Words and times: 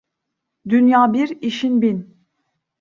Dünya 0.69 1.13
bir, 1.13 1.37
işin 1.41 1.81
bin. 1.81 2.25